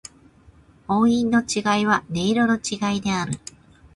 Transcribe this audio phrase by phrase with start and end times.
[0.87, 3.33] 音韻の違いは、音色の違いである。